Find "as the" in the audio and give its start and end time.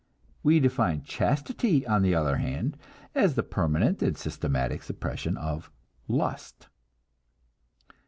3.13-3.43